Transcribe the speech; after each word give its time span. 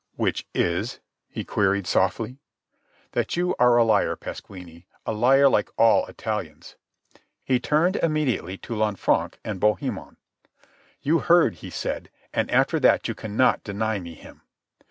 "Which 0.15 0.47
is?" 0.55 0.99
he 1.29 1.43
queried 1.43 1.85
softly. 1.85 2.39
"That 3.11 3.37
you 3.37 3.53
are 3.59 3.77
a 3.77 3.83
liar, 3.83 4.15
Pasquini, 4.15 4.87
a 5.05 5.11
liar 5.13 5.47
like 5.47 5.69
all 5.77 6.07
Italians." 6.07 6.75
He 7.43 7.59
turned 7.59 7.97
immediately 7.97 8.57
to 8.57 8.73
Lanfranc 8.75 9.37
and 9.45 9.59
Bohemond. 9.61 10.17
"You 11.03 11.19
heard," 11.19 11.57
he 11.57 11.69
said. 11.69 12.09
"And 12.33 12.49
after 12.49 12.79
that 12.79 13.07
you 13.07 13.13
cannot 13.13 13.63
deny 13.63 13.99
me 13.99 14.15
him." 14.15 14.41